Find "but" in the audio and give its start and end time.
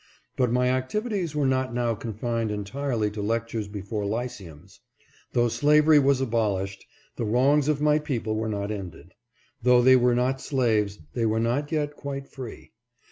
0.35-0.51